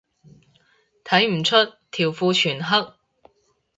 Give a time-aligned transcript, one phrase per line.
[1.03, 1.57] 睇唔出，
[1.91, 2.95] 條褲全黑